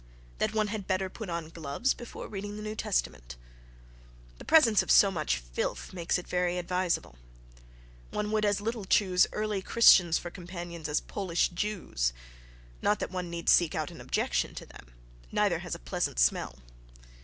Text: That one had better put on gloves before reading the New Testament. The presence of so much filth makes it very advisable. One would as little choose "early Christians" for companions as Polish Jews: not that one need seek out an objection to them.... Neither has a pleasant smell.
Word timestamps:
That 0.39 0.55
one 0.55 0.69
had 0.69 0.87
better 0.87 1.11
put 1.11 1.29
on 1.29 1.49
gloves 1.51 1.93
before 1.93 2.27
reading 2.27 2.55
the 2.55 2.63
New 2.63 2.73
Testament. 2.73 3.35
The 4.39 4.43
presence 4.43 4.81
of 4.81 4.89
so 4.89 5.11
much 5.11 5.37
filth 5.37 5.93
makes 5.93 6.17
it 6.17 6.27
very 6.27 6.57
advisable. 6.57 7.19
One 8.09 8.31
would 8.31 8.43
as 8.43 8.59
little 8.59 8.85
choose 8.85 9.27
"early 9.31 9.61
Christians" 9.61 10.17
for 10.17 10.31
companions 10.31 10.89
as 10.89 11.01
Polish 11.01 11.49
Jews: 11.49 12.13
not 12.81 12.97
that 12.97 13.11
one 13.11 13.29
need 13.29 13.47
seek 13.47 13.75
out 13.75 13.91
an 13.91 14.01
objection 14.01 14.55
to 14.55 14.65
them.... 14.65 14.91
Neither 15.31 15.59
has 15.59 15.75
a 15.75 15.85
pleasant 15.85 16.17
smell. 16.17 16.57